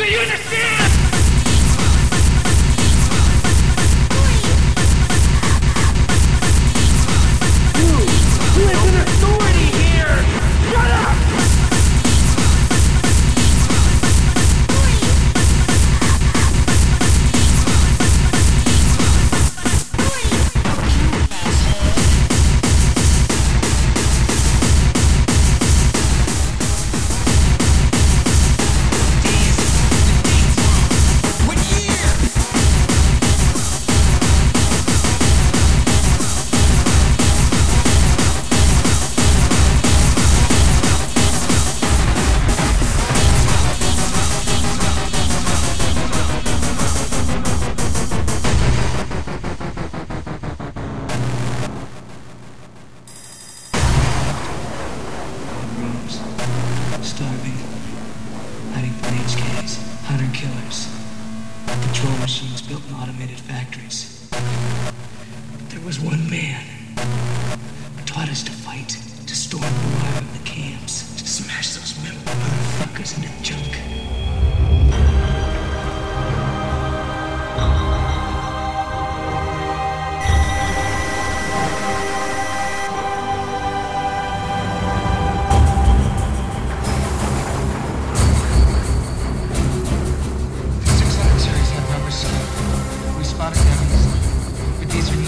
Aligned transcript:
Do 0.00 0.06
you 0.06 0.18
understand? 0.18 0.69
Automated 62.42 63.38
factories. 63.38 64.26
There 65.68 65.80
was 65.80 66.00
one 66.00 66.30
man 66.30 66.64
who 66.96 68.04
taught 68.06 68.30
us 68.30 68.42
to 68.44 68.50
fight, 68.50 68.96
to 69.26 69.34
storm 69.36 69.62
the 69.62 69.96
wire 69.96 70.22
the 70.32 70.44
camps, 70.46 71.16
to 71.16 71.28
smash 71.28 71.74
those 71.74 72.02
metal 72.02 72.18
motherfuckers 72.20 73.16
into 73.16 73.42
junk. 73.42 73.59
These 94.90 95.19